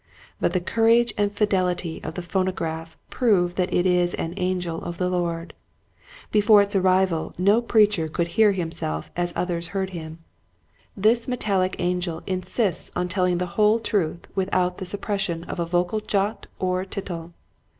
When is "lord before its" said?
5.11-6.75